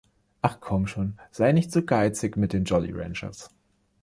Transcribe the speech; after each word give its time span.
Ach, 0.41 0.57
komm 0.61 0.87
schon, 0.87 1.19
sei 1.29 1.51
nicht 1.51 1.71
so 1.71 1.83
geizig 1.85 2.35
mit 2.35 2.53
den 2.53 2.63
Jolly 2.65 2.91
Ranchers. 2.91 3.51